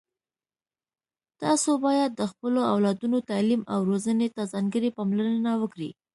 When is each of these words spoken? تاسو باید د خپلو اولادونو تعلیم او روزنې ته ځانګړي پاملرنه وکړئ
تاسو 1.41 1.71
باید 1.85 2.11
د 2.15 2.21
خپلو 2.31 2.59
اولادونو 2.73 3.17
تعلیم 3.29 3.61
او 3.73 3.79
روزنې 3.89 4.27
ته 4.35 4.41
ځانګړي 4.53 4.89
پاملرنه 4.97 5.51
وکړئ 5.61 5.91